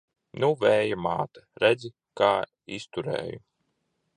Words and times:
Nu, 0.43 0.47
Vēja 0.61 0.97
māte, 1.07 1.43
redzi, 1.65 1.91
kā 2.23 2.31
izturēju! 2.79 3.41